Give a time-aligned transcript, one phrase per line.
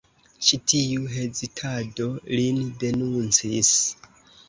[0.45, 3.75] Ĉi tiu hezitado lin denuncis.